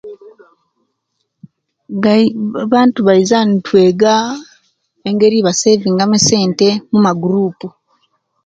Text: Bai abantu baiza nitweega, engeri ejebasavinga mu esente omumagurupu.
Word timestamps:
Bai 2.01 2.23
abantu 2.65 2.99
baiza 3.07 3.37
nitweega, 3.47 4.13
engeri 5.07 5.35
ejebasavinga 5.37 6.03
mu 6.09 6.15
esente 6.19 6.67
omumagurupu. 6.89 7.67